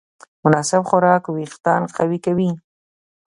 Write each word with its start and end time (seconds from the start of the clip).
مناسب 0.43 0.81
خوراک 0.89 1.23
وېښتيان 1.29 1.83
قوي 1.97 2.19
کوي. 2.25 2.49